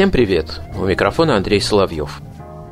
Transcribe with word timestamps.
Всем 0.00 0.10
привет! 0.10 0.62
У 0.76 0.86
микрофона 0.86 1.36
Андрей 1.36 1.60
Соловьев. 1.60 2.22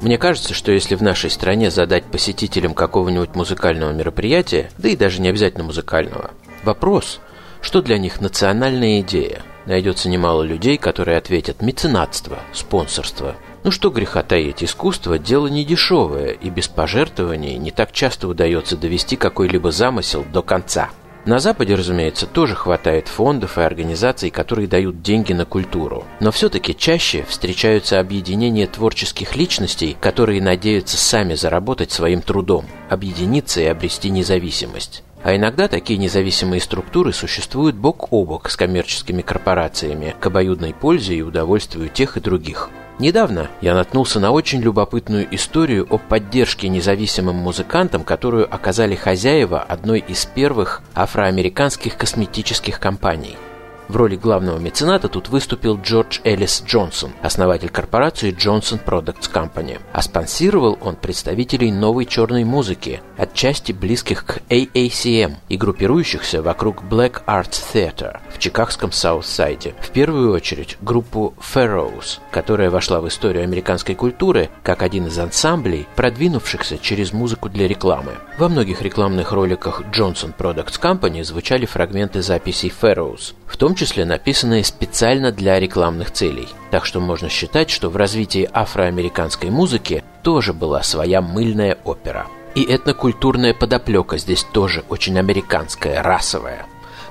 Мне 0.01 0.17
кажется, 0.17 0.55
что 0.55 0.73
если 0.73 0.95
в 0.95 1.03
нашей 1.03 1.29
стране 1.29 1.71
задать 1.71 2.05
посетителям 2.05 2.73
какого-нибудь 2.73 3.35
музыкального 3.35 3.93
мероприятия, 3.93 4.71
да 4.79 4.89
и 4.89 4.97
даже 4.97 5.21
не 5.21 5.29
обязательно 5.29 5.65
музыкального, 5.65 6.31
вопрос, 6.63 7.21
что 7.61 7.83
для 7.83 7.99
них 7.99 8.23
национальная 8.23 9.03
идея, 9.03 9.43
найдется 9.67 10.09
немало 10.09 10.43
людей, 10.43 10.79
которые 10.79 11.19
ответят 11.19 11.61
меценатство, 11.61 12.39
спонсорство. 12.55 13.37
Ну 13.63 13.73
что 13.73 13.91
греха 13.91 14.23
таить, 14.23 14.65
искусство– 14.65 15.19
дело 15.19 15.49
не 15.49 15.67
дешевое, 15.67 16.31
и 16.31 16.49
без 16.49 16.67
пожертвований 16.67 17.59
не 17.59 17.73
так 17.73 17.93
часто 17.93 18.27
удается 18.27 18.75
довести 18.75 19.17
какой-либо 19.17 19.71
замысел 19.71 20.25
до 20.33 20.41
конца– 20.41 20.89
на 21.29 21.41
Западе, 21.41 21.75
разумеется, 21.75 22.27
тоже 22.27 22.55
хватает 22.55 23.07
фондов 23.07 23.59
и 23.59 23.61
организаций, 23.61 24.31
которые 24.31 24.67
дают 24.67 25.03
деньги 25.03 25.35
на 25.35 25.45
культуру. 25.45 26.05
Но 26.21 26.33
все-таки 26.33 26.75
чаще 26.75 27.23
встречаются 27.29 28.01
объединения 28.01 28.67
творческих 28.67 29.37
личностей, 29.37 29.95
которые 30.01 30.41
надеются 30.41 30.97
сами 30.97 31.35
заработать 31.35 31.93
своим 31.93 32.23
трудом, 32.23 32.65
объединиться 32.89 33.61
и 33.61 33.67
обрести 33.67 34.09
независимость. 34.09 35.03
А 35.23 35.35
иногда 35.35 35.69
такие 35.69 35.99
независимые 35.99 36.61
структуры 36.61 37.13
существуют 37.13 37.77
бок 37.77 38.13
о 38.13 38.25
бок 38.25 38.49
с 38.51 38.57
коммерческими 38.57 39.23
корпорациями 39.23 40.15
к 40.19 40.27
обоюдной 40.27 40.75
пользе 40.75 41.17
и 41.17 41.23
удовольствию 41.23 41.89
тех 41.89 42.17
и 42.17 42.21
других. 42.21 42.71
Недавно 42.99 43.49
я 43.61 43.75
наткнулся 43.75 44.19
на 44.19 44.33
очень 44.33 44.61
любопытную 44.61 45.33
историю 45.35 45.87
о 45.89 45.99
поддержке 45.99 46.69
независимым 46.69 47.37
музыкантам, 47.37 48.03
которую 48.03 48.53
оказали 48.53 48.97
хозяева 48.97 49.61
одной 49.61 50.01
из 50.01 50.27
первых 50.27 50.83
афроамериканских 50.95 51.97
косметических 51.97 52.81
компаний– 52.81 53.37
в 53.89 53.97
роли 53.97 54.17
главного 54.17 54.59
мецената 54.59 55.09
тут 55.09 55.29
выступил 55.29 55.79
Джордж 55.81 56.21
Эллис 56.25 56.63
Джонсон, 56.65 57.13
основатель 57.23 57.71
корпорации 57.71 58.35
Johnson 58.35 58.83
Products 58.85 59.31
Company. 59.33 59.81
А 59.93 60.03
спонсировал 60.03 60.79
он 60.81 60.97
представителей 60.97 61.73
новой 61.73 62.05
черной 62.05 62.45
музыки, 62.45 63.01
отчасти 63.17 63.73
близких 63.73 64.25
к 64.25 64.39
AACM 64.49 65.37
и 65.49 65.57
группирующихся 65.57 66.43
вокруг 66.43 66.83
Black 66.83 67.25
Arts 67.27 67.63
Theater 67.73 68.19
в 68.35 68.39
чикагском 68.39 68.93
Саут-Сайде. 68.93 69.75
В 69.81 69.91
первую 69.91 70.33
очередь 70.33 70.77
группу 70.81 71.35
Pharaohs, 71.39 72.19
которая 72.31 72.71
вошла 72.71 73.01
в 73.01 73.09
историю 73.09 73.45
американской 73.45 73.95
культуры 73.95 74.51
как 74.63 74.83
один 74.83 75.07
из 75.07 75.19
ансамблей, 75.19 75.87
продвинувшихся 75.97 76.79
через 76.79 77.13
музыку 77.13 77.49
для 77.49 77.67
рекламы. 77.67 78.13
Во 78.39 78.49
многих 78.49 78.83
рекламных 78.83 79.33
роликах 79.33 79.83
Johnson 79.93 80.35
Products 80.37 80.81
Company 80.81 81.25
звучали 81.25 81.67
фрагменты 81.67 82.23
записей 82.23 82.73
Pharaohs, 82.81 83.35
в 83.47 83.57
том 83.57 83.75
числе 83.79 84.05
написанные 84.05 84.65
специально 84.65 85.33
для 85.33 85.59
рекламных 85.59 86.11
целей. 86.11 86.49
Так 86.71 86.85
что 86.85 87.01
можно 87.01 87.29
считать, 87.29 87.71
что 87.71 87.89
в 87.89 87.97
развитии 87.97 88.49
афроамериканской 88.53 89.51
музыки 89.51 90.05
тоже 90.23 90.53
была 90.53 90.83
своя 90.83 91.23
мыльная 91.23 91.79
опера. 91.85 92.27
И 92.55 92.65
этнокультурная 92.65 93.55
подоплека 93.55 94.19
здесь 94.19 94.45
тоже 94.53 94.85
очень 94.89 95.19
американская, 95.19 96.03
расовая 96.03 96.67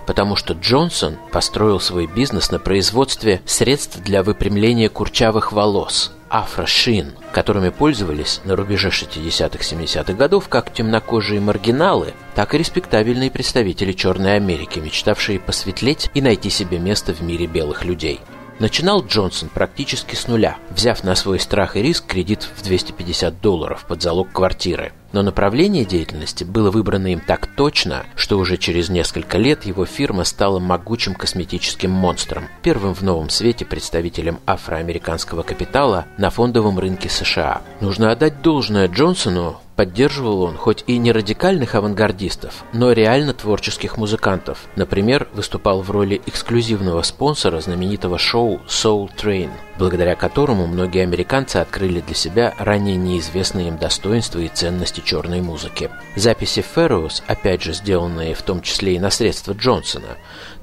потому 0.07 0.37
что 0.37 0.53
Джонсон 0.53 1.17
построил 1.33 1.81
свой 1.81 2.07
бизнес 2.07 2.49
на 2.49 2.59
производстве 2.59 3.41
средств 3.45 3.99
для 4.01 4.23
выпрямления 4.23 4.87
курчавых 4.87 5.51
волос, 5.51 6.13
афрошин, 6.29 7.13
которыми 7.31 7.69
пользовались 7.69 8.41
на 8.43 8.55
рубеже 8.55 8.89
60-70-х 8.89 10.13
годов 10.13 10.49
как 10.49 10.73
темнокожие 10.73 11.39
маргиналы, 11.39 12.13
так 12.35 12.53
и 12.53 12.57
респектабельные 12.57 13.31
представители 13.31 13.93
Черной 13.93 14.35
Америки, 14.35 14.79
мечтавшие 14.79 15.39
посветлеть 15.39 16.09
и 16.13 16.21
найти 16.21 16.49
себе 16.49 16.79
место 16.79 17.13
в 17.13 17.21
мире 17.21 17.47
белых 17.47 17.85
людей. 17.85 18.19
Начинал 18.59 19.05
Джонсон 19.05 19.49
практически 19.49 20.15
с 20.15 20.27
нуля, 20.27 20.57
взяв 20.71 21.03
на 21.03 21.13
свой 21.15 21.39
страх 21.39 21.75
и 21.75 21.81
риск 21.81 22.07
кредит 22.07 22.47
в 22.55 22.63
250 22.63 23.39
долларов 23.39 23.85
под 23.87 24.01
залог 24.01 24.31
квартиры. 24.31 24.93
Но 25.11 25.21
направление 25.21 25.85
деятельности 25.85 26.43
было 26.43 26.71
выбрано 26.71 27.07
им 27.07 27.19
так 27.19 27.47
точно, 27.55 28.05
что 28.15 28.37
уже 28.37 28.57
через 28.57 28.89
несколько 28.89 29.37
лет 29.37 29.65
его 29.65 29.85
фирма 29.85 30.23
стала 30.23 30.59
могучим 30.59 31.15
косметическим 31.15 31.91
монстром, 31.91 32.49
первым 32.61 32.93
в 32.93 33.01
новом 33.01 33.29
свете 33.29 33.65
представителем 33.65 34.39
афроамериканского 34.45 35.43
капитала 35.43 36.05
на 36.17 36.29
фондовом 36.29 36.79
рынке 36.79 37.09
США. 37.09 37.61
Нужно 37.79 38.11
отдать 38.11 38.41
должное 38.41 38.87
Джонсону, 38.87 39.61
Поддерживал 39.77 40.41
он 40.41 40.57
хоть 40.57 40.83
и 40.87 40.97
не 40.97 41.11
радикальных 41.11 41.75
авангардистов, 41.75 42.63
но 42.73 42.93
реально 42.93 43.33
творческих 43.33 43.97
музыкантов. 43.97 44.65
Например, 44.75 45.27
выступал 45.33 45.83
в 45.83 45.91
роли 45.91 46.19
эксклюзивного 46.25 47.03
спонсора 47.03 47.61
знаменитого 47.61 48.17
шоу 48.17 48.59
Soul 48.67 49.07
Train, 49.15 49.51
благодаря 49.77 50.15
которому 50.15 50.65
многие 50.65 51.03
американцы 51.03 51.57
открыли 51.57 52.01
для 52.01 52.15
себя 52.15 52.55
ранее 52.57 52.95
неизвестные 52.95 53.67
им 53.67 53.77
достоинства 53.77 54.39
и 54.39 54.47
ценности 54.47 55.03
черной 55.05 55.41
музыки. 55.41 55.91
Записи 56.15 56.63
Ферроус, 56.63 57.21
опять 57.27 57.61
же 57.61 57.73
сделанные 57.73 58.33
в 58.33 58.41
том 58.41 58.63
числе 58.63 58.95
и 58.95 58.99
на 58.99 59.11
средства 59.11 59.53
Джонсона, 59.53 60.17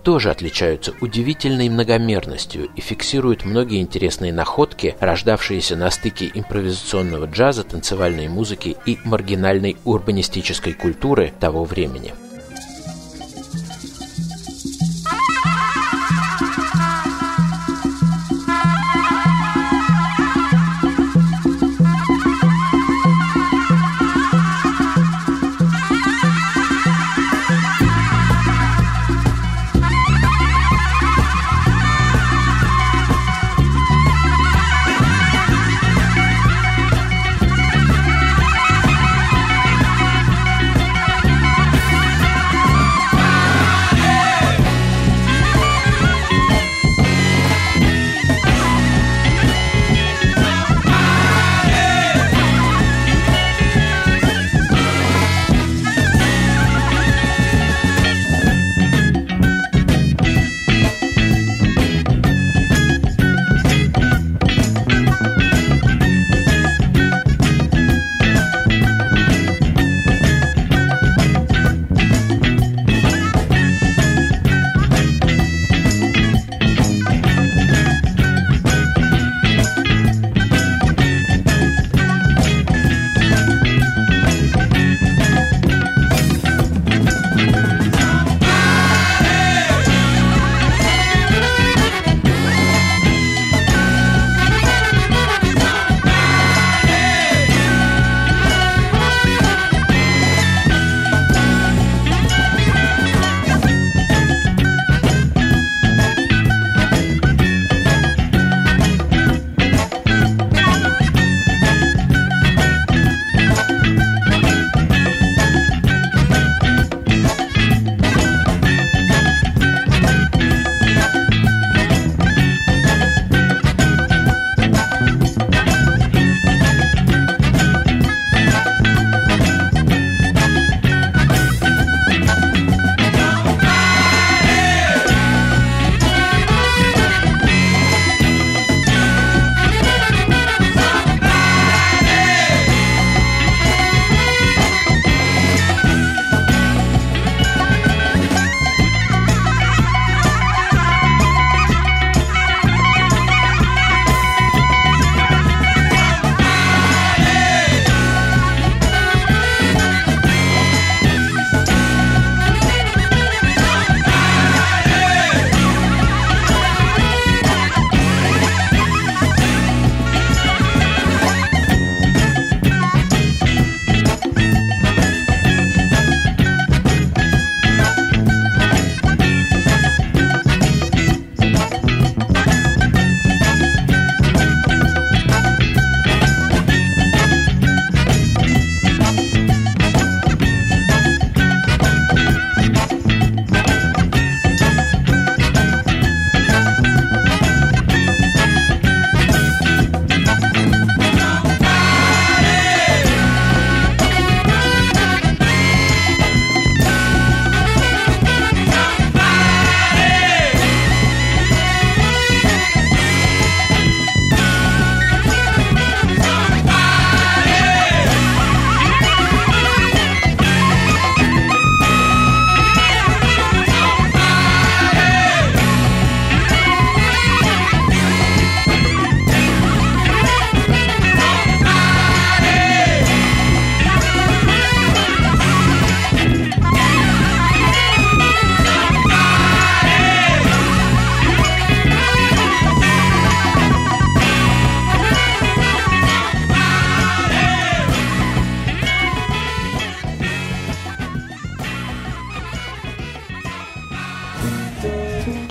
тоже 0.04 0.30
отличаются 0.30 0.92
удивительной 1.00 1.68
многомерностью 1.68 2.68
и 2.76 2.80
фиксируют 2.80 3.44
многие 3.44 3.80
интересные 3.80 4.32
находки, 4.32 4.94
рождавшиеся 5.00 5.76
на 5.76 5.90
стыке 5.90 6.30
импровизационного 6.32 7.24
джаза, 7.24 7.64
танцевальной 7.64 8.28
музыки 8.28 8.76
и 8.86 8.98
маргинальной 9.04 9.76
урбанистической 9.84 10.74
культуры 10.74 11.32
того 11.40 11.64
времени. 11.64 12.12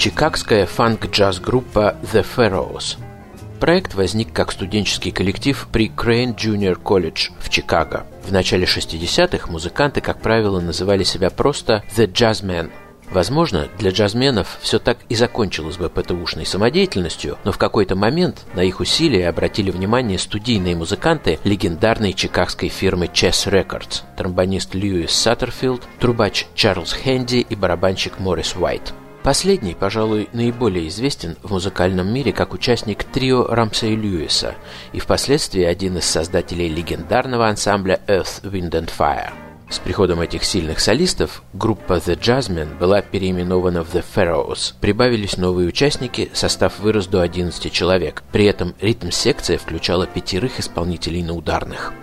Чикагская 0.04 0.66
фанк-джаз-группа 0.66 1.96
The 2.12 2.26
Pharaohs. 2.36 2.98
Проект 3.62 3.94
возник 3.94 4.34
как 4.34 4.52
студенческий 4.52 5.14
коллектив 5.14 5.66
при 5.72 5.88
Crane 5.88 6.36
Junior 6.36 6.78
College 6.78 7.32
в 7.40 7.48
Чикаго. 7.48 8.06
В 8.26 8.30
начале 8.34 8.66
60-х 8.66 9.50
музыканты, 9.50 10.02
как 10.02 10.20
правило, 10.20 10.60
называли 10.60 11.04
себя 11.04 11.30
просто 11.30 11.86
The 11.96 12.12
Jazzmen– 12.12 12.70
Возможно, 13.12 13.68
для 13.78 13.92
джазменов 13.92 14.58
все 14.62 14.80
так 14.80 14.98
и 15.08 15.14
закончилось 15.14 15.78
бы 15.78 15.88
ПТУшной 15.88 16.48
самодеятельностью, 16.48 17.38
но 17.44 17.52
в 17.52 17.60
какой-то 17.60 17.96
момент 17.96 18.44
на 18.56 18.62
их 18.62 18.80
усилия 18.80 19.30
обратили 19.30 19.70
внимание 19.70 20.18
студийные 20.18 20.76
музыканты 20.76 21.38
легендарной 21.44 22.14
чикагской 22.14 22.70
фирмы 22.70 23.06
Chess 23.06 23.48
Records, 23.52 24.02
тромбонист 24.18 24.74
Льюис 24.74 25.12
Саттерфилд, 25.12 25.84
трубач 26.00 26.48
Чарльз 26.56 26.94
Хэнди 26.94 27.46
и 27.48 27.56
барабанщик 27.56 28.20
Моррис 28.20 28.56
Уайт. 28.56 28.94
Последний, 29.24 29.74
пожалуй, 29.74 30.28
наиболее 30.34 30.90
известен 30.90 31.38
в 31.42 31.52
музыкальном 31.52 32.14
мире 32.14 32.34
как 32.34 32.54
участник 32.54 33.06
трио 33.06 33.46
Рамсей 33.46 33.96
Льюиса 33.96 34.56
и 34.92 35.00
впоследствии 35.00 35.64
один 35.64 35.98
из 35.98 36.04
создателей 36.04 36.68
легендарного 36.68 37.48
ансамбля 37.48 38.02
Earth, 38.08 38.44
Wind 38.44 38.72
and 38.72 38.92
Fire. 38.96 39.32
С 39.70 39.80
приходом 39.80 40.20
этих 40.20 40.44
сильных 40.44 40.82
солистов 40.82 41.42
группа 41.54 41.94
The 41.94 42.20
Jazzmen 42.20 42.78
была 42.78 43.02
переименована 43.02 43.84
в 43.84 43.96
The 43.96 44.04
Pharaohs. 44.14 44.74
Прибавились 44.82 45.38
новые 45.38 45.70
участники, 45.70 46.30
состав 46.34 46.80
вырос 46.80 47.08
до 47.08 47.22
11 47.22 47.72
человек. 47.72 48.24
При 48.34 48.44
этом 48.46 48.76
ритм-секция 48.82 49.58
включала 49.58 50.06
пятерых 50.06 50.60
исполнителей 50.60 51.24
на 51.24 51.34
ударных. 51.34 51.94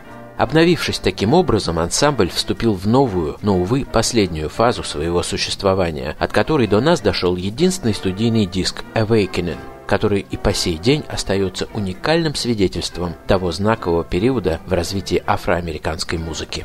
Обновившись 0.41 0.99
таким 0.99 1.35
образом, 1.35 1.79
ансамбль 1.79 2.31
вступил 2.31 2.73
в 2.73 2.87
новую, 2.87 3.37
но, 3.43 3.59
увы, 3.59 3.85
последнюю 3.85 4.49
фазу 4.49 4.83
своего 4.83 5.23
существования, 5.23 6.17
от 6.19 6.33
которой 6.33 6.67
до 6.67 6.81
нас 6.81 7.03
дошел 7.03 7.37
единственный 7.37 7.93
студийный 7.93 8.47
диск 8.47 8.83
Awakening, 8.95 9.59
который 9.87 10.25
и 10.31 10.39
по 10.39 10.55
сей 10.55 10.79
день 10.79 11.05
остается 11.09 11.69
уникальным 11.75 12.35
свидетельством 12.35 13.17
того 13.27 13.53
знакового 13.53 14.03
периода 14.03 14.61
в 14.65 14.73
развитии 14.73 15.23
афроамериканской 15.27 16.17
музыки. 16.17 16.65